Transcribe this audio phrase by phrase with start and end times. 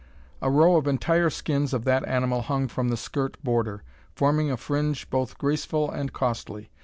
[0.41, 3.83] A row of entire skins of that animal hung from the skirt border,
[4.15, 6.71] forming a fringe both graceful and costly.